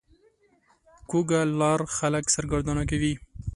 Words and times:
کوږه 1.09 1.41
لار 1.59 1.79
خلک 1.97 2.25
سرګردانه 2.35 2.83
کوي 2.91 3.13